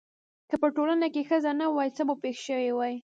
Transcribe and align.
که 0.49 0.55
په 0.61 0.67
ټولنه 0.75 1.07
کې 1.13 1.27
ښځه 1.29 1.51
نه 1.59 1.65
وای 1.69 1.89
څه 1.97 2.03
به 2.07 2.15
پېښ 2.23 2.37
شوي 2.47 2.71
واي؟ 2.73 2.95